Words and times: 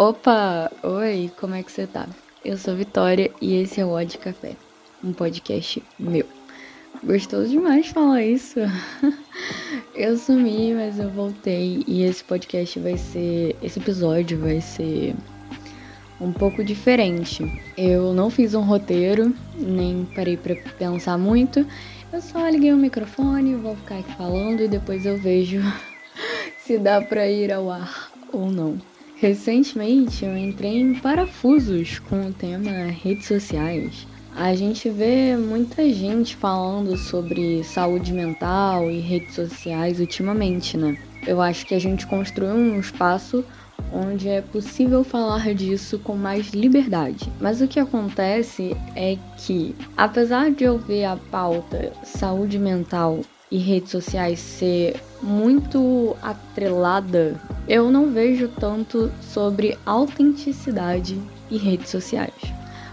Opa! 0.00 0.72
Oi, 0.82 1.30
como 1.38 1.54
é 1.54 1.62
que 1.62 1.70
você 1.70 1.86
tá? 1.86 2.08
Eu 2.42 2.56
sou 2.56 2.74
Vitória 2.74 3.30
e 3.38 3.56
esse 3.56 3.82
é 3.82 3.84
o 3.84 3.90
Odd 3.90 4.16
Café, 4.16 4.56
um 5.04 5.12
podcast 5.12 5.82
meu. 5.98 6.24
Gostoso 7.04 7.50
demais 7.50 7.88
falar 7.88 8.22
isso. 8.22 8.60
eu 9.94 10.16
sumi, 10.16 10.72
mas 10.72 10.98
eu 10.98 11.10
voltei 11.10 11.84
e 11.86 12.02
esse 12.02 12.24
podcast 12.24 12.80
vai 12.80 12.96
ser. 12.96 13.54
Esse 13.62 13.78
episódio 13.78 14.40
vai 14.40 14.62
ser 14.62 15.14
um 16.18 16.32
pouco 16.32 16.64
diferente. 16.64 17.44
Eu 17.76 18.14
não 18.14 18.30
fiz 18.30 18.54
um 18.54 18.62
roteiro, 18.62 19.36
nem 19.54 20.08
parei 20.14 20.38
para 20.38 20.56
pensar 20.78 21.18
muito. 21.18 21.66
Eu 22.10 22.22
só 22.22 22.48
liguei 22.48 22.72
o 22.72 22.76
microfone, 22.78 23.54
vou 23.54 23.76
ficar 23.76 23.98
aqui 23.98 24.14
falando 24.14 24.62
e 24.62 24.68
depois 24.68 25.04
eu 25.04 25.18
vejo 25.18 25.60
se 26.64 26.78
dá 26.78 27.02
para 27.02 27.28
ir 27.28 27.52
ao 27.52 27.70
ar 27.70 28.10
ou 28.32 28.50
não. 28.50 28.78
Recentemente 29.20 30.24
eu 30.24 30.34
entrei 30.34 30.80
em 30.80 30.94
parafusos 30.94 31.98
com 31.98 32.28
o 32.28 32.32
tema 32.32 32.70
redes 32.86 33.26
sociais. 33.26 34.06
A 34.34 34.54
gente 34.54 34.88
vê 34.88 35.36
muita 35.36 35.92
gente 35.92 36.34
falando 36.34 36.96
sobre 36.96 37.62
saúde 37.62 38.14
mental 38.14 38.90
e 38.90 38.98
redes 38.98 39.34
sociais 39.34 40.00
ultimamente, 40.00 40.78
né? 40.78 40.96
Eu 41.26 41.38
acho 41.42 41.66
que 41.66 41.74
a 41.74 41.78
gente 41.78 42.06
construiu 42.06 42.54
um 42.54 42.80
espaço 42.80 43.44
onde 43.92 44.26
é 44.26 44.40
possível 44.40 45.04
falar 45.04 45.54
disso 45.54 45.98
com 45.98 46.16
mais 46.16 46.48
liberdade. 46.54 47.30
Mas 47.38 47.60
o 47.60 47.68
que 47.68 47.78
acontece 47.78 48.74
é 48.96 49.18
que, 49.36 49.74
apesar 49.98 50.50
de 50.50 50.64
eu 50.64 50.78
ver 50.78 51.04
a 51.04 51.18
pauta 51.30 51.92
saúde 52.02 52.58
mental 52.58 53.20
e 53.50 53.58
redes 53.58 53.90
sociais 53.90 54.38
ser 54.38 54.98
muito 55.22 56.16
atrelada, 56.22 57.38
eu 57.70 57.88
não 57.88 58.10
vejo 58.10 58.48
tanto 58.48 59.12
sobre 59.20 59.78
autenticidade 59.86 61.16
e 61.48 61.56
redes 61.56 61.88
sociais. 61.88 62.34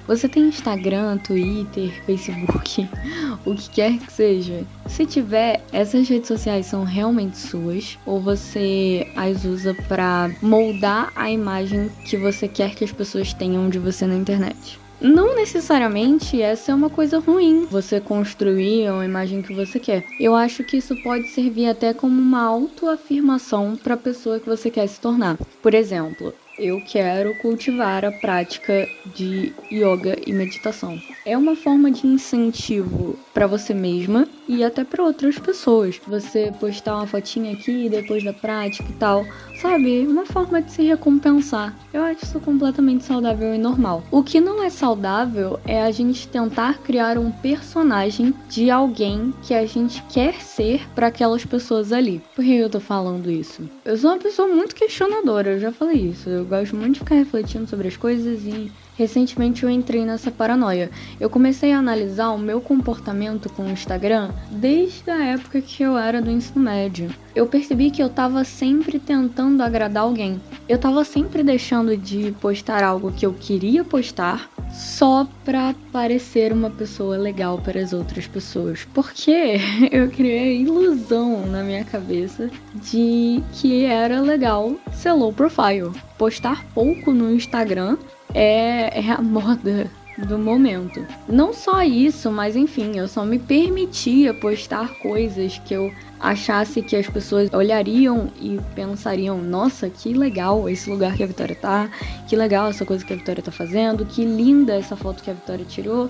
Você 0.06 0.30
tem 0.30 0.44
Instagram, 0.44 1.18
Twitter, 1.18 1.92
Facebook, 2.06 2.88
o 3.44 3.56
que 3.56 3.70
quer 3.72 3.98
que 3.98 4.14
seja. 4.14 4.64
Se 4.86 5.04
tiver, 5.08 5.64
essas 5.72 6.08
redes 6.08 6.28
sociais 6.28 6.68
são 6.68 6.84
realmente 6.84 7.40
suas 7.40 7.98
ou 8.06 8.22
você 8.22 9.12
as 9.16 9.44
usa 9.46 9.74
para 9.88 10.30
moldar 10.44 11.12
a 11.16 11.30
imagem 11.32 11.90
que 12.06 12.16
você 12.16 12.48
quer 12.48 12.76
que 12.76 12.84
as 12.84 12.92
pessoas 12.92 13.34
tenham 13.34 13.70
de 13.72 13.80
você 13.80 14.06
na 14.06 14.16
internet? 14.16 14.80
Não 15.00 15.36
necessariamente 15.36 16.42
essa 16.42 16.72
é 16.72 16.76
uma 16.76 16.90
coisa 16.90 17.20
ruim, 17.20 17.66
você 17.66 18.02
construir 18.02 18.90
uma 18.90 19.06
imagem 19.06 19.44
que 19.44 19.54
você 19.54 19.80
quer. 19.80 20.04
Eu 20.20 20.36
acho 20.36 20.64
que 20.64 20.78
isso 20.78 20.96
pode 21.04 21.28
servir 21.30 21.70
até 21.70 21.94
como 21.94 22.20
uma 22.20 22.44
autoafirmação 22.44 23.76
para 23.76 23.94
a 23.94 23.98
pessoa 23.98 24.40
que 24.40 24.50
você 24.50 24.72
quer 24.72 24.88
se 24.88 25.00
tornar. 25.00 25.38
Por 25.62 25.76
exemplo, 25.76 26.34
eu 26.58 26.82
quero 26.82 27.36
cultivar 27.36 28.04
a 28.04 28.12
prática 28.12 28.88
de 29.16 29.54
yoga 29.72 30.18
e 30.26 30.34
meditação. 30.34 31.00
É 31.26 31.38
uma 31.38 31.56
forma 31.56 31.92
de 31.92 32.08
incentivo 32.08 33.18
para 33.34 33.48
você 33.48 33.74
mesma 33.74 34.28
e 34.48 34.64
até 34.64 34.84
para 34.84 35.04
outras 35.04 35.38
pessoas. 35.38 36.00
Você 36.08 36.54
postar 36.60 36.96
uma 36.96 37.08
fotinha 37.08 37.54
aqui 37.54 37.90
depois 37.90 38.24
da 38.24 38.34
prática 38.34 38.90
e 38.90 38.94
tal, 38.94 39.26
sabe? 39.62 40.08
Uma 40.08 40.26
forma 40.26 40.62
de 40.62 40.72
se 40.72 40.84
recompensar. 40.84 41.76
Eu 41.94 42.02
acho 42.04 42.24
isso 42.24 42.40
completamente 42.40 43.04
saudável 43.04 43.54
e 43.54 43.58
normal. 43.58 44.04
O 44.10 44.24
que 44.24 44.40
não 44.40 44.64
é 44.64 44.70
saudável 44.70 45.60
é 45.68 45.84
a 45.84 45.92
gente 45.92 46.28
tentar 46.28 46.80
criar 46.80 47.18
um 47.18 47.30
personagem 47.30 48.34
de 48.48 48.72
alguém 48.72 49.34
que 49.44 49.54
a 49.54 49.66
gente 49.66 50.02
quer 50.04 50.42
ser 50.42 50.88
para 50.96 51.08
aquelas 51.08 51.46
pessoas 51.46 51.92
ali. 51.92 52.22
Por 52.36 52.44
que 52.44 52.56
eu 52.56 52.70
tô 52.70 52.80
falando 52.80 53.30
isso? 53.30 53.70
Eu 53.84 53.98
sou 53.98 54.12
uma 54.12 54.20
pessoa 54.20 54.48
muito 54.48 54.76
questionadora, 54.76 55.52
eu 55.52 55.60
já 55.60 55.72
falei 55.72 55.98
isso. 55.98 56.30
Eu 56.30 56.46
gosto 56.48 56.76
muito 56.76 56.94
de 56.94 57.00
ficar 57.00 57.16
refletindo 57.16 57.68
sobre 57.68 57.88
as 57.88 57.98
coisas 57.98 58.44
e 58.44 58.72
Recentemente 58.98 59.64
eu 59.64 59.70
entrei 59.70 60.04
nessa 60.04 60.32
paranoia. 60.32 60.90
Eu 61.20 61.30
comecei 61.30 61.72
a 61.72 61.78
analisar 61.78 62.30
o 62.30 62.38
meu 62.40 62.60
comportamento 62.60 63.48
com 63.48 63.64
o 63.64 63.70
Instagram 63.70 64.32
desde 64.50 65.12
a 65.12 65.24
época 65.24 65.62
que 65.62 65.84
eu 65.84 65.96
era 65.96 66.20
do 66.20 66.32
ensino 66.32 66.66
médio. 66.66 67.12
Eu 67.36 67.46
percebi 67.46 67.92
que 67.92 68.02
eu 68.02 68.10
tava 68.10 68.44
sempre 68.44 68.98
tentando 68.98 69.62
agradar 69.62 70.02
alguém. 70.02 70.42
Eu 70.70 70.78
tava 70.78 71.06
sempre 71.06 71.44
deixando 71.44 71.96
de 71.96 72.34
postar 72.42 72.84
algo 72.84 73.12
que 73.12 73.26
eu 73.26 73.34
queria 73.34 73.86
postar 73.86 74.50
só 74.70 75.26
pra 75.46 75.74
parecer 75.94 76.52
uma 76.52 76.70
pessoa 76.70 77.18
legal 77.18 77.58
para 77.58 77.80
as 77.80 77.94
outras 77.94 78.28
pessoas. 78.28 78.86
Porque 78.94 79.60
eu 79.92 80.10
criei 80.10 80.58
a 80.58 80.62
ilusão 80.62 81.48
na 81.48 81.64
minha 81.64 81.86
cabeça 81.86 82.50
de 82.76 83.42
que 83.54 83.86
era 83.86 84.20
legal 84.20 84.76
ser 84.92 85.14
low 85.14 85.32
profile. 85.32 85.92
Postar 86.18 86.66
pouco 86.74 87.12
no 87.12 87.32
Instagram 87.32 87.98
é, 88.34 89.00
é 89.00 89.12
a 89.12 89.22
moda 89.22 89.90
do 90.18 90.38
momento. 90.38 91.06
Não 91.28 91.54
só 91.54 91.84
isso, 91.84 92.32
mas 92.32 92.56
enfim, 92.56 92.98
eu 92.98 93.08
só 93.08 93.24
me 93.24 93.38
permitia 93.38 94.34
postar 94.34 94.98
coisas 95.00 95.60
que 95.60 95.74
eu 95.74 95.92
achasse 96.20 96.82
que 96.82 96.96
as 96.96 97.08
pessoas 97.08 97.52
olhariam 97.54 98.32
e 98.42 98.60
pensariam: 98.76 99.42
nossa, 99.42 99.90
que 99.90 100.14
legal 100.14 100.68
esse 100.70 100.90
lugar 100.90 101.16
que 101.16 101.24
a 101.24 101.28
Vitória 101.28 101.56
tá, 101.56 101.90
que 102.28 102.36
legal 102.36 102.70
essa 102.70 102.86
coisa 102.86 103.06
que 103.06 103.14
a 103.14 103.18
Vitória 103.18 103.44
tá 103.44 103.52
fazendo, 103.52 104.06
que 104.06 104.26
linda 104.26 104.76
essa 104.76 104.96
foto 104.96 105.24
que 105.24 105.30
a 105.30 105.34
Vitória 105.34 105.66
tirou. 105.66 106.10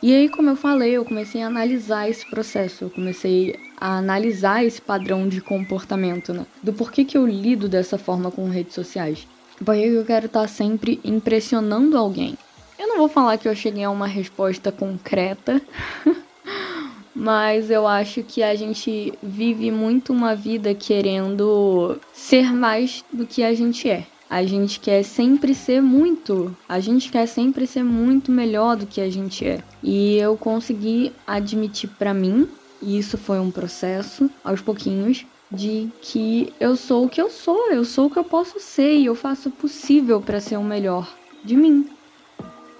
E 0.00 0.14
aí, 0.14 0.28
como 0.28 0.48
eu 0.48 0.54
falei, 0.54 0.92
eu 0.92 1.04
comecei 1.04 1.42
a 1.42 1.48
analisar 1.48 2.08
esse 2.08 2.24
processo, 2.30 2.84
eu 2.84 2.90
comecei 2.90 3.56
a 3.76 3.98
analisar 3.98 4.64
esse 4.64 4.80
padrão 4.80 5.28
de 5.28 5.40
comportamento, 5.40 6.32
né? 6.32 6.46
Do 6.62 6.72
porquê 6.72 7.04
que 7.04 7.18
eu 7.18 7.26
lido 7.26 7.68
dessa 7.68 7.98
forma 7.98 8.30
com 8.30 8.48
redes 8.48 8.74
sociais. 8.74 9.26
Porque 9.58 9.80
eu 9.80 10.04
quero 10.04 10.26
estar 10.26 10.42
tá 10.42 10.46
sempre 10.46 11.00
impressionando 11.02 11.98
alguém. 11.98 12.38
Eu 12.78 12.86
não 12.86 12.98
vou 12.98 13.08
falar 13.08 13.36
que 13.38 13.48
eu 13.48 13.56
cheguei 13.56 13.82
a 13.82 13.90
uma 13.90 14.06
resposta 14.06 14.70
concreta, 14.70 15.60
mas 17.12 17.72
eu 17.72 17.88
acho 17.88 18.22
que 18.22 18.40
a 18.40 18.54
gente 18.54 19.12
vive 19.20 19.72
muito 19.72 20.12
uma 20.12 20.36
vida 20.36 20.72
querendo 20.72 21.98
ser 22.12 22.52
mais 22.52 23.04
do 23.12 23.26
que 23.26 23.42
a 23.42 23.52
gente 23.52 23.90
é. 23.90 24.06
A 24.30 24.44
gente 24.44 24.78
quer 24.78 25.02
sempre 25.02 25.54
ser 25.54 25.82
muito, 25.82 26.56
a 26.68 26.78
gente 26.78 27.10
quer 27.10 27.26
sempre 27.26 27.66
ser 27.66 27.82
muito 27.82 28.30
melhor 28.30 28.76
do 28.76 28.86
que 28.86 29.00
a 29.00 29.10
gente 29.10 29.44
é. 29.44 29.60
E 29.82 30.16
eu 30.16 30.36
consegui 30.36 31.12
admitir 31.26 31.90
para 31.98 32.14
mim, 32.14 32.48
e 32.80 32.96
isso 32.96 33.18
foi 33.18 33.40
um 33.40 33.50
processo 33.50 34.30
aos 34.44 34.60
pouquinhos, 34.60 35.26
de 35.50 35.88
que 36.00 36.52
eu 36.60 36.76
sou 36.76 37.06
o 37.06 37.08
que 37.08 37.20
eu 37.20 37.30
sou, 37.30 37.72
eu 37.72 37.84
sou 37.84 38.06
o 38.06 38.10
que 38.10 38.18
eu 38.18 38.24
posso 38.24 38.60
ser 38.60 38.98
e 38.98 39.06
eu 39.06 39.16
faço 39.16 39.48
o 39.48 39.52
possível 39.52 40.20
para 40.20 40.40
ser 40.40 40.58
o 40.58 40.62
melhor 40.62 41.12
de 41.42 41.56
mim. 41.56 41.97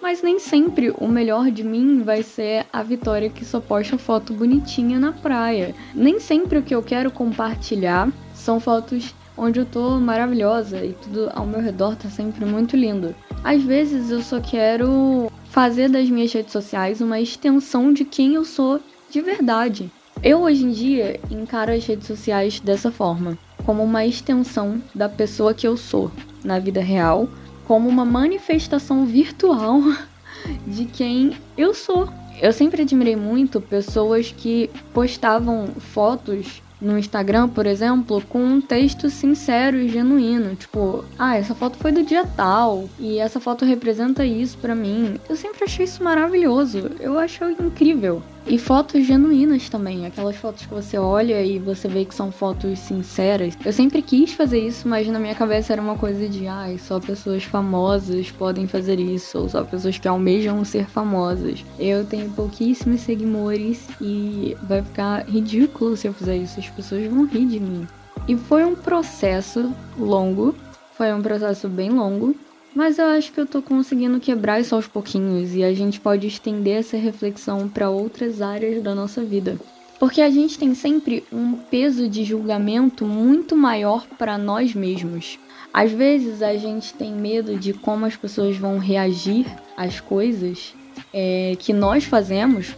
Mas 0.00 0.22
nem 0.22 0.38
sempre 0.38 0.94
o 0.96 1.08
melhor 1.08 1.50
de 1.50 1.64
mim 1.64 2.02
vai 2.02 2.22
ser 2.22 2.66
a 2.72 2.82
Vitória 2.82 3.28
que 3.28 3.44
só 3.44 3.60
posta 3.60 3.98
foto 3.98 4.32
bonitinha 4.32 4.98
na 4.98 5.12
praia. 5.12 5.74
Nem 5.94 6.20
sempre 6.20 6.58
o 6.58 6.62
que 6.62 6.74
eu 6.74 6.82
quero 6.82 7.10
compartilhar 7.10 8.10
são 8.32 8.60
fotos 8.60 9.14
onde 9.36 9.60
eu 9.60 9.66
tô 9.66 9.98
maravilhosa 9.98 10.84
e 10.84 10.92
tudo 10.94 11.30
ao 11.34 11.46
meu 11.46 11.60
redor 11.60 11.96
tá 11.96 12.08
sempre 12.08 12.44
muito 12.44 12.76
lindo. 12.76 13.14
Às 13.44 13.62
vezes 13.62 14.10
eu 14.10 14.22
só 14.22 14.40
quero 14.40 15.30
fazer 15.50 15.88
das 15.88 16.08
minhas 16.08 16.32
redes 16.32 16.52
sociais 16.52 17.00
uma 17.00 17.20
extensão 17.20 17.92
de 17.92 18.04
quem 18.04 18.34
eu 18.34 18.44
sou 18.44 18.80
de 19.10 19.20
verdade. 19.20 19.90
Eu 20.22 20.40
hoje 20.40 20.64
em 20.64 20.70
dia 20.70 21.20
encaro 21.30 21.72
as 21.72 21.86
redes 21.86 22.06
sociais 22.06 22.58
dessa 22.58 22.90
forma, 22.90 23.38
como 23.64 23.84
uma 23.84 24.04
extensão 24.04 24.82
da 24.94 25.08
pessoa 25.08 25.54
que 25.54 25.66
eu 25.66 25.76
sou 25.76 26.10
na 26.44 26.58
vida 26.58 26.80
real, 26.80 27.28
como 27.68 27.86
uma 27.86 28.04
manifestação 28.06 29.04
virtual 29.04 29.82
de 30.66 30.86
quem 30.86 31.36
eu 31.56 31.74
sou. 31.74 32.08
Eu 32.40 32.52
sempre 32.52 32.82
admirei 32.82 33.14
muito 33.14 33.60
pessoas 33.60 34.32
que 34.34 34.70
postavam 34.94 35.66
fotos 35.78 36.62
no 36.80 36.96
Instagram, 36.96 37.48
por 37.48 37.66
exemplo, 37.66 38.22
com 38.28 38.38
um 38.38 38.60
texto 38.60 39.10
sincero 39.10 39.76
e 39.76 39.88
genuíno, 39.88 40.54
tipo, 40.54 41.04
ah, 41.18 41.36
essa 41.36 41.54
foto 41.54 41.76
foi 41.76 41.90
do 41.90 42.04
dia 42.04 42.24
tal 42.24 42.88
e 42.98 43.18
essa 43.18 43.40
foto 43.40 43.64
representa 43.64 44.24
isso 44.24 44.56
para 44.58 44.74
mim. 44.74 45.18
Eu 45.28 45.36
sempre 45.36 45.64
achei 45.64 45.84
isso 45.84 46.02
maravilhoso. 46.02 46.90
Eu 47.00 47.18
acho 47.18 47.44
incrível. 47.50 48.22
E 48.50 48.56
fotos 48.56 49.04
genuínas 49.06 49.68
também, 49.68 50.06
aquelas 50.06 50.36
fotos 50.36 50.64
que 50.64 50.72
você 50.72 50.96
olha 50.96 51.42
e 51.42 51.58
você 51.58 51.86
vê 51.86 52.06
que 52.06 52.14
são 52.14 52.32
fotos 52.32 52.78
sinceras. 52.78 53.54
Eu 53.62 53.74
sempre 53.74 54.00
quis 54.00 54.32
fazer 54.32 54.58
isso, 54.58 54.88
mas 54.88 55.06
na 55.06 55.18
minha 55.18 55.34
cabeça 55.34 55.74
era 55.74 55.82
uma 55.82 55.98
coisa 55.98 56.26
de, 56.26 56.46
ai, 56.46 56.76
ah, 56.76 56.78
só 56.78 56.98
pessoas 56.98 57.44
famosas 57.44 58.30
podem 58.30 58.66
fazer 58.66 58.98
isso, 58.98 59.38
ou 59.38 59.50
só 59.50 59.62
pessoas 59.64 59.98
que 59.98 60.08
almejam 60.08 60.64
ser 60.64 60.86
famosas. 60.86 61.62
Eu 61.78 62.06
tenho 62.06 62.30
pouquíssimos 62.30 63.02
seguidores 63.02 63.86
e 64.00 64.56
vai 64.62 64.82
ficar 64.82 65.28
ridículo 65.28 65.94
se 65.94 66.08
eu 66.08 66.14
fizer 66.14 66.38
isso, 66.38 66.58
as 66.58 66.70
pessoas 66.70 67.06
vão 67.06 67.26
rir 67.26 67.44
de 67.44 67.60
mim. 67.60 67.86
E 68.26 68.34
foi 68.34 68.64
um 68.64 68.74
processo 68.74 69.70
longo, 69.98 70.54
foi 70.96 71.12
um 71.12 71.20
processo 71.20 71.68
bem 71.68 71.90
longo, 71.90 72.34
mas 72.78 72.96
eu 72.96 73.06
acho 73.06 73.32
que 73.32 73.40
eu 73.40 73.44
tô 73.44 73.60
conseguindo 73.60 74.20
quebrar 74.20 74.60
isso 74.60 74.72
aos 74.72 74.86
pouquinhos 74.86 75.52
e 75.52 75.64
a 75.64 75.74
gente 75.74 75.98
pode 75.98 76.28
estender 76.28 76.78
essa 76.78 76.96
reflexão 76.96 77.68
para 77.68 77.90
outras 77.90 78.40
áreas 78.40 78.80
da 78.80 78.94
nossa 78.94 79.24
vida. 79.24 79.58
Porque 79.98 80.20
a 80.20 80.30
gente 80.30 80.56
tem 80.56 80.72
sempre 80.76 81.24
um 81.32 81.54
peso 81.54 82.08
de 82.08 82.22
julgamento 82.22 83.04
muito 83.04 83.56
maior 83.56 84.06
para 84.16 84.38
nós 84.38 84.76
mesmos. 84.76 85.40
Às 85.74 85.90
vezes 85.90 86.40
a 86.40 86.56
gente 86.56 86.94
tem 86.94 87.12
medo 87.12 87.56
de 87.56 87.72
como 87.72 88.06
as 88.06 88.14
pessoas 88.14 88.56
vão 88.56 88.78
reagir 88.78 89.44
às 89.76 89.98
coisas 89.98 90.72
é, 91.12 91.56
que 91.58 91.72
nós 91.72 92.04
fazemos 92.04 92.76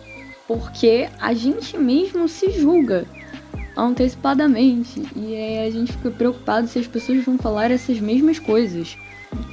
porque 0.49 1.11
a 1.21 1.35
gente 1.35 1.77
mesmo 1.77 2.27
se 2.27 2.51
julga 2.53 3.05
antecipadamente 3.77 5.03
e 5.15 5.35
aí 5.35 5.69
a 5.69 5.71
gente 5.71 5.93
fica 5.93 6.11
preocupado 6.11 6.69
se 6.69 6.79
as 6.79 6.87
pessoas 6.87 7.23
vão 7.23 7.37
falar 7.37 7.71
essas 7.71 8.01
mesmas 8.01 8.39
coisas. 8.39 8.97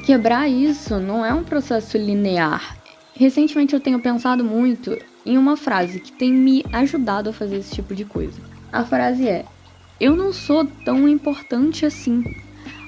Quebrar 0.07 0.47
isso 0.47 1.01
não 1.01 1.25
é 1.25 1.33
um 1.33 1.43
processo 1.43 1.97
linear. 1.97 2.77
Recentemente 3.13 3.73
eu 3.73 3.79
tenho 3.81 3.99
pensado 3.99 4.41
muito 4.41 4.97
em 5.25 5.37
uma 5.37 5.57
frase 5.57 5.99
que 5.99 6.13
tem 6.13 6.31
me 6.31 6.63
ajudado 6.71 7.29
a 7.29 7.33
fazer 7.33 7.57
esse 7.57 7.75
tipo 7.75 7.93
de 7.93 8.05
coisa. 8.05 8.39
A 8.71 8.85
frase 8.85 9.27
é: 9.27 9.43
Eu 9.99 10.15
não 10.15 10.31
sou 10.31 10.65
tão 10.85 11.09
importante 11.09 11.85
assim. 11.85 12.23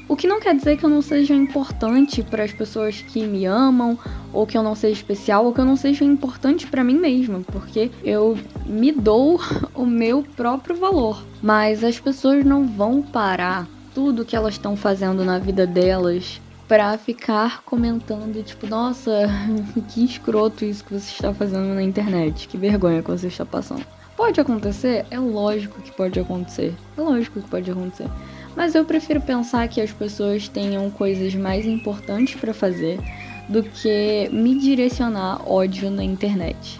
O 0.07 0.15
que 0.15 0.29
não 0.29 0.39
quer 0.39 0.55
dizer 0.55 0.77
que 0.77 0.85
eu 0.85 0.89
não 0.89 1.01
seja 1.01 1.35
importante 1.35 2.23
para 2.23 2.45
as 2.45 2.53
pessoas 2.53 3.01
que 3.01 3.27
me 3.27 3.43
amam, 3.45 3.99
ou 4.31 4.47
que 4.47 4.57
eu 4.57 4.63
não 4.63 4.73
seja 4.73 4.93
especial, 4.93 5.43
ou 5.43 5.53
que 5.53 5.59
eu 5.59 5.65
não 5.65 5.75
seja 5.75 6.05
importante 6.05 6.67
para 6.67 6.85
mim 6.85 6.97
mesma, 6.97 7.41
porque 7.51 7.91
eu 8.01 8.39
me 8.65 8.93
dou 8.93 9.41
o 9.75 9.85
meu 9.85 10.23
próprio 10.37 10.77
valor. 10.77 11.21
Mas 11.43 11.83
as 11.83 11.99
pessoas 11.99 12.45
não 12.45 12.65
vão 12.65 13.01
parar 13.01 13.67
tudo 13.93 14.23
que 14.23 14.37
elas 14.37 14.53
estão 14.53 14.77
fazendo 14.77 15.25
na 15.25 15.37
vida 15.37 15.67
delas 15.67 16.39
para 16.69 16.95
ficar 16.99 17.63
comentando, 17.63 18.43
tipo, 18.43 18.67
nossa, 18.67 19.27
que 19.89 20.05
escroto 20.05 20.63
isso 20.63 20.85
que 20.85 20.93
você 20.93 21.11
está 21.11 21.33
fazendo 21.33 21.73
na 21.73 21.81
internet, 21.81 22.47
que 22.47 22.57
vergonha 22.57 23.01
que 23.01 23.09
você 23.09 23.25
está 23.25 23.43
passando. 23.43 23.83
Pode 24.15 24.39
acontecer? 24.39 25.03
É 25.09 25.17
lógico 25.17 25.81
que 25.81 25.91
pode 25.91 26.19
acontecer. 26.19 26.75
É 26.95 27.01
lógico 27.01 27.41
que 27.41 27.49
pode 27.49 27.71
acontecer. 27.71 28.07
Mas 28.55 28.75
eu 28.75 28.85
prefiro 28.85 29.19
pensar 29.19 29.67
que 29.67 29.81
as 29.81 29.91
pessoas 29.91 30.47
tenham 30.47 30.91
coisas 30.91 31.33
mais 31.33 31.65
importantes 31.65 32.39
para 32.39 32.53
fazer 32.53 32.99
do 33.47 33.63
que 33.63 34.29
me 34.31 34.59
direcionar 34.59 35.41
ódio 35.49 35.89
na 35.89 36.03
internet. 36.03 36.79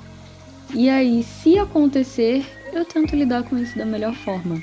E 0.72 0.88
aí, 0.88 1.24
se 1.24 1.58
acontecer, 1.58 2.46
eu 2.72 2.86
tento 2.86 3.16
lidar 3.16 3.42
com 3.42 3.58
isso 3.58 3.76
da 3.76 3.86
melhor 3.86 4.14
forma. 4.14 4.62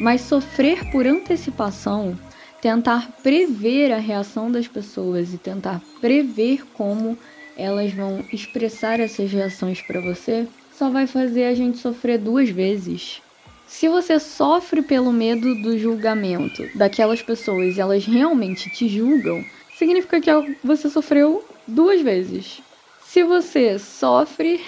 Mas 0.00 0.22
sofrer 0.22 0.90
por 0.90 1.06
antecipação, 1.06 2.18
tentar 2.66 3.12
prever 3.22 3.92
a 3.92 3.98
reação 3.98 4.50
das 4.50 4.66
pessoas 4.66 5.32
e 5.32 5.38
tentar 5.38 5.80
prever 6.00 6.66
como 6.74 7.16
elas 7.56 7.92
vão 7.92 8.24
expressar 8.32 8.98
essas 8.98 9.30
reações 9.30 9.80
para 9.80 10.00
você, 10.00 10.48
só 10.76 10.90
vai 10.90 11.06
fazer 11.06 11.44
a 11.44 11.54
gente 11.54 11.78
sofrer 11.78 12.18
duas 12.18 12.50
vezes. 12.50 13.22
Se 13.68 13.88
você 13.88 14.18
sofre 14.18 14.82
pelo 14.82 15.12
medo 15.12 15.54
do 15.62 15.78
julgamento 15.78 16.68
daquelas 16.76 17.22
pessoas 17.22 17.76
e 17.76 17.80
elas 17.80 18.04
realmente 18.04 18.68
te 18.68 18.88
julgam, 18.88 19.44
significa 19.78 20.20
que 20.20 20.56
você 20.64 20.90
sofreu 20.90 21.44
duas 21.68 22.00
vezes. 22.00 22.60
Se 23.00 23.22
você 23.22 23.78
sofre 23.78 24.60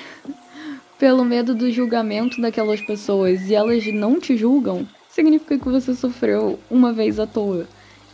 pelo 1.01 1.25
medo 1.25 1.53
do 1.53 1.69
julgamento 1.69 2.41
daquelas 2.41 2.81
pessoas 2.81 3.51
e 3.51 3.57
elas 3.57 3.85
não 3.93 4.21
te 4.21 4.37
julgam, 4.37 4.87
significa 5.09 5.59
que 5.59 5.69
você 5.69 5.93
sofreu 5.97 6.61
uma 6.71 6.93
vez 6.93 7.19
à 7.19 7.27
toa. 7.27 7.67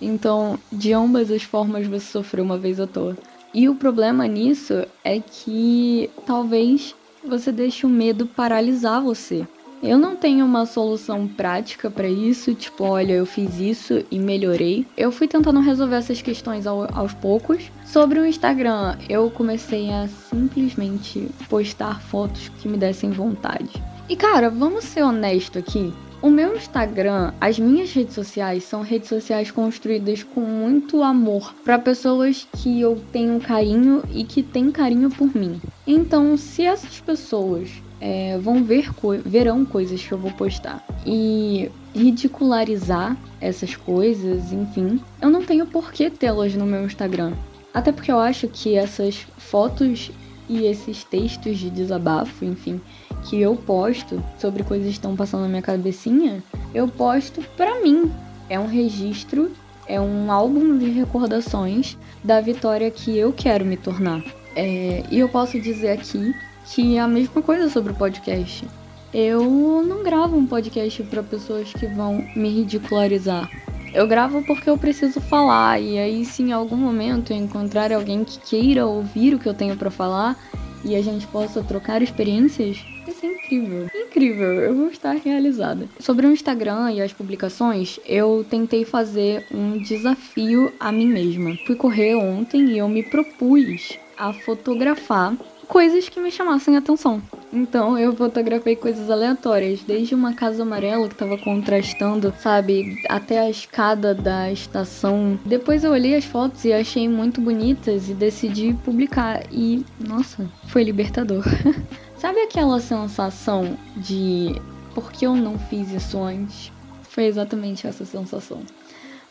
Então, 0.04 0.58
de 0.70 0.92
ambas 0.92 1.30
as 1.30 1.42
formas, 1.42 1.86
você 1.86 2.06
sofreu 2.06 2.44
uma 2.44 2.58
vez 2.58 2.78
à 2.78 2.86
toa. 2.86 3.16
E 3.52 3.68
o 3.68 3.74
problema 3.74 4.26
nisso 4.26 4.84
é 5.02 5.20
que 5.20 6.10
talvez 6.26 6.94
você 7.24 7.52
deixe 7.52 7.86
o 7.86 7.88
medo 7.88 8.26
paralisar 8.26 9.00
você. 9.00 9.46
Eu 9.82 9.98
não 9.98 10.16
tenho 10.16 10.46
uma 10.46 10.64
solução 10.64 11.28
prática 11.28 11.90
para 11.90 12.08
isso, 12.08 12.54
tipo, 12.54 12.84
olha, 12.84 13.12
eu 13.12 13.26
fiz 13.26 13.60
isso 13.60 14.02
e 14.10 14.18
melhorei. 14.18 14.86
Eu 14.96 15.12
fui 15.12 15.28
tentando 15.28 15.60
resolver 15.60 15.96
essas 15.96 16.22
questões 16.22 16.66
ao, 16.66 16.88
aos 16.96 17.12
poucos. 17.12 17.70
Sobre 17.84 18.18
o 18.18 18.24
Instagram, 18.24 18.96
eu 19.10 19.30
comecei 19.30 19.92
a 19.92 20.08
simplesmente 20.08 21.28
postar 21.50 22.00
fotos 22.00 22.48
que 22.60 22.66
me 22.66 22.78
dessem 22.78 23.10
vontade. 23.10 23.70
E 24.08 24.16
cara, 24.16 24.48
vamos 24.48 24.84
ser 24.84 25.02
honesto 25.02 25.58
aqui. 25.58 25.92
O 26.24 26.30
meu 26.30 26.56
Instagram, 26.56 27.34
as 27.38 27.58
minhas 27.58 27.92
redes 27.92 28.14
sociais 28.14 28.64
são 28.64 28.80
redes 28.80 29.10
sociais 29.10 29.50
construídas 29.50 30.22
com 30.22 30.40
muito 30.40 31.02
amor 31.02 31.54
para 31.62 31.78
pessoas 31.78 32.48
que 32.56 32.80
eu 32.80 32.98
tenho 33.12 33.38
carinho 33.42 34.02
e 34.10 34.24
que 34.24 34.42
têm 34.42 34.70
carinho 34.70 35.10
por 35.10 35.36
mim. 35.36 35.60
Então, 35.86 36.34
se 36.38 36.62
essas 36.62 36.98
pessoas 36.98 37.68
é, 38.00 38.38
vão 38.38 38.64
ver 38.64 38.94
co 38.94 39.18
verão 39.18 39.66
coisas 39.66 40.02
que 40.02 40.12
eu 40.12 40.16
vou 40.16 40.30
postar. 40.30 40.82
E 41.04 41.70
ridicularizar 41.94 43.18
essas 43.38 43.76
coisas, 43.76 44.50
enfim, 44.50 44.98
eu 45.20 45.28
não 45.28 45.44
tenho 45.44 45.66
por 45.66 45.92
que 45.92 46.08
tê-las 46.08 46.54
no 46.54 46.64
meu 46.64 46.86
Instagram. 46.86 47.34
Até 47.74 47.92
porque 47.92 48.10
eu 48.10 48.18
acho 48.18 48.48
que 48.48 48.76
essas 48.76 49.26
fotos 49.36 50.10
e 50.48 50.66
esses 50.66 51.04
textos 51.04 51.58
de 51.58 51.70
desabafo, 51.70 52.44
enfim, 52.44 52.80
que 53.24 53.40
eu 53.40 53.56
posto 53.56 54.22
sobre 54.38 54.62
coisas 54.62 54.88
que 54.88 54.92
estão 54.92 55.16
passando 55.16 55.42
na 55.42 55.48
minha 55.48 55.62
cabecinha, 55.62 56.42
eu 56.74 56.88
posto 56.88 57.42
pra 57.56 57.80
mim. 57.80 58.12
É 58.48 58.60
um 58.60 58.66
registro, 58.66 59.50
é 59.86 60.00
um 60.00 60.30
álbum 60.30 60.76
de 60.78 60.90
recordações 60.90 61.96
da 62.22 62.40
vitória 62.40 62.90
que 62.90 63.16
eu 63.16 63.32
quero 63.32 63.64
me 63.64 63.76
tornar. 63.76 64.22
É, 64.54 65.02
e 65.10 65.18
eu 65.18 65.28
posso 65.28 65.60
dizer 65.60 65.90
aqui 65.90 66.34
que 66.66 66.96
é 66.96 67.00
a 67.00 67.08
mesma 67.08 67.42
coisa 67.42 67.68
sobre 67.68 67.92
o 67.92 67.96
podcast. 67.96 68.66
Eu 69.12 69.82
não 69.86 70.02
gravo 70.02 70.36
um 70.36 70.46
podcast 70.46 71.02
para 71.04 71.22
pessoas 71.22 71.72
que 71.72 71.86
vão 71.86 72.26
me 72.34 72.48
ridicularizar. 72.48 73.48
Eu 73.94 74.08
gravo 74.08 74.42
porque 74.42 74.68
eu 74.68 74.76
preciso 74.76 75.20
falar 75.20 75.80
e 75.80 75.96
aí 76.00 76.24
se 76.24 76.42
em 76.42 76.50
algum 76.50 76.76
momento 76.76 77.32
eu 77.32 77.36
encontrar 77.36 77.92
alguém 77.92 78.24
que 78.24 78.40
queira 78.40 78.84
ouvir 78.84 79.34
o 79.34 79.38
que 79.38 79.48
eu 79.48 79.54
tenho 79.54 79.76
para 79.76 79.88
falar 79.88 80.36
e 80.84 80.96
a 80.96 81.00
gente 81.00 81.28
possa 81.28 81.62
trocar 81.62 82.02
experiências, 82.02 82.84
vai 83.04 83.14
ser 83.14 83.28
incrível. 83.28 83.86
Incrível, 83.94 84.52
eu 84.54 84.74
vou 84.74 84.88
estar 84.88 85.12
realizada. 85.12 85.88
Sobre 86.00 86.26
o 86.26 86.32
Instagram 86.32 86.90
e 86.90 87.00
as 87.00 87.12
publicações, 87.12 88.00
eu 88.04 88.44
tentei 88.50 88.84
fazer 88.84 89.46
um 89.54 89.78
desafio 89.78 90.72
a 90.80 90.90
mim 90.90 91.06
mesma. 91.06 91.56
Fui 91.64 91.76
correr 91.76 92.16
ontem 92.16 92.70
e 92.70 92.78
eu 92.78 92.88
me 92.88 93.04
propus 93.04 93.96
a 94.18 94.32
fotografar 94.32 95.36
coisas 95.64 96.08
que 96.08 96.20
me 96.20 96.30
chamassem 96.30 96.76
atenção. 96.76 97.22
Então 97.52 97.98
eu 97.98 98.14
fotografei 98.14 98.76
coisas 98.76 99.10
aleatórias, 99.10 99.80
desde 99.82 100.14
uma 100.14 100.34
casa 100.34 100.62
amarela 100.62 101.08
que 101.08 101.14
tava 101.14 101.38
contrastando, 101.38 102.32
sabe, 102.38 103.02
até 103.08 103.38
a 103.38 103.50
escada 103.50 104.14
da 104.14 104.50
estação. 104.50 105.38
Depois 105.44 105.84
eu 105.84 105.92
olhei 105.92 106.14
as 106.16 106.24
fotos 106.24 106.64
e 106.64 106.72
achei 106.72 107.08
muito 107.08 107.40
bonitas 107.40 108.08
e 108.08 108.14
decidi 108.14 108.74
publicar. 108.84 109.42
E, 109.52 109.84
nossa, 109.98 110.48
foi 110.68 110.82
libertador. 110.82 111.44
sabe 112.18 112.40
aquela 112.40 112.80
sensação 112.80 113.76
de 113.96 114.60
por 114.94 115.12
que 115.12 115.26
eu 115.26 115.34
não 115.34 115.58
fiz 115.58 115.90
isso 115.90 116.22
antes? 116.22 116.72
Foi 117.02 117.24
exatamente 117.24 117.86
essa 117.86 118.04
sensação. 118.04 118.60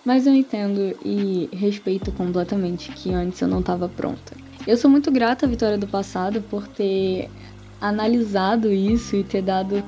Mas 0.06 0.28
eu 0.28 0.34
entendo 0.34 0.98
e 1.04 1.50
respeito 1.54 2.12
completamente 2.12 2.92
que 2.92 3.14
antes 3.14 3.40
eu 3.42 3.48
não 3.48 3.62
estava 3.62 3.88
pronta. 3.88 4.43
Eu 4.66 4.78
sou 4.78 4.90
muito 4.90 5.12
grata 5.12 5.46
à 5.46 5.50
Vitória 5.50 5.78
do 5.78 5.88
passado 5.88 6.42
por 6.42 6.66
ter 6.66 7.30
analisado 7.82 8.72
isso 8.72 9.14
e 9.14 9.24
ter 9.24 9.42
dado 9.42 9.84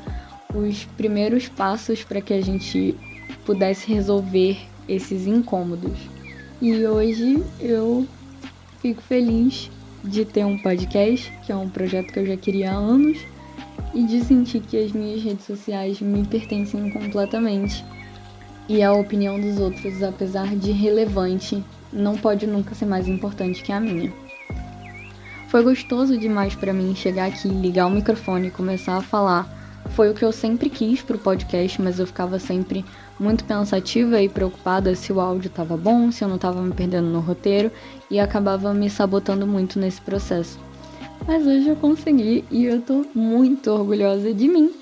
os 0.54 0.84
primeiros 0.98 1.48
passos 1.48 2.04
para 2.04 2.20
que 2.20 2.34
a 2.34 2.42
gente 2.42 2.94
pudesse 3.46 3.88
resolver 3.88 4.58
esses 4.86 5.28
incômodos. 5.28 5.98
E 6.62 6.86
hoje 6.86 7.42
eu 7.62 8.06
fico 8.82 9.02
feliz 9.02 9.72
de 10.04 10.26
ter 10.26 10.44
um 10.44 10.58
podcast, 10.58 11.32
que 11.46 11.54
é 11.54 11.56
um 11.56 11.70
projeto 11.70 12.12
que 12.12 12.20
eu 12.20 12.26
já 12.26 12.36
queria 12.36 12.74
há 12.74 12.76
anos, 12.76 13.18
e 13.94 14.04
de 14.04 14.26
sentir 14.26 14.60
que 14.60 14.78
as 14.78 14.92
minhas 14.92 15.24
redes 15.24 15.46
sociais 15.46 16.02
me 16.02 16.26
pertencem 16.28 16.90
completamente. 16.92 17.84
E 18.68 18.84
a 18.84 18.92
opinião 18.92 19.40
dos 19.40 19.58
outros, 19.58 20.04
apesar 20.04 20.54
de 20.54 20.74
relevante, 20.74 21.64
não 21.94 22.18
pode 22.18 22.46
nunca 22.46 22.76
ser 22.76 22.86
mais 22.86 23.08
importante 23.08 23.64
que 23.64 23.72
a 23.72 23.80
minha. 23.80 24.25
Foi 25.48 25.64
gostoso 25.64 26.18
demais 26.18 26.56
para 26.56 26.74
mim 26.74 26.96
chegar 26.96 27.28
aqui, 27.28 27.48
ligar 27.48 27.88
o 27.88 27.92
microfone 27.92 28.48
e 28.48 28.52
começar 28.52 28.98
a 28.98 29.02
falar. 29.02 29.48
Foi 29.92 30.10
o 30.10 30.14
que 30.14 30.26
eu 30.26 30.32
sempre 30.32 30.70
quis 30.70 31.02
pro 31.02 31.18
podcast, 31.18 31.82
mas 31.82 32.00
eu 32.00 32.08
ficava 32.08 32.40
sempre 32.40 32.84
muito 33.20 33.46
pensativa 33.46 34.22
e 34.22 34.28
preocupada 34.28 34.96
se 34.96 35.14
o 35.14 35.22
áudio 35.22 35.48
estava 35.48 35.78
bom, 35.78 36.12
se 36.12 36.24
eu 36.24 36.28
não 36.28 36.36
estava 36.36 36.62
me 36.62 36.74
perdendo 36.74 37.08
no 37.08 37.20
roteiro 37.20 37.72
e 38.10 38.20
acabava 38.20 38.74
me 38.74 38.90
sabotando 38.90 39.46
muito 39.46 39.80
nesse 39.80 40.02
processo. 40.02 40.60
Mas 41.28 41.46
hoje 41.46 41.70
eu 41.70 41.76
consegui 41.76 42.44
e 42.52 42.66
eu 42.66 42.82
tô 42.82 43.06
muito 43.14 43.72
orgulhosa 43.72 44.34
de 44.34 44.48
mim. 44.48 44.74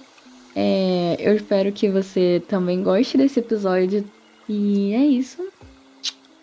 É, 0.55 1.17
eu 1.20 1.36
espero 1.36 1.72
que 1.72 1.89
você 1.89 2.41
também 2.48 2.82
goste 2.82 3.17
desse 3.17 3.39
episódio. 3.39 4.03
E 4.48 4.93
é 4.93 5.05
isso. 5.05 5.46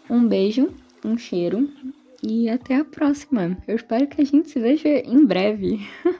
Um 0.08 0.26
beijo, 0.26 0.70
um 1.04 1.16
cheiro 1.16 1.68
e 2.22 2.48
até 2.48 2.76
a 2.76 2.84
próxima. 2.84 3.56
Eu 3.66 3.76
espero 3.76 4.06
que 4.06 4.20
a 4.20 4.24
gente 4.24 4.50
se 4.50 4.60
veja 4.60 4.88
em 4.88 5.24
breve. 5.24 5.80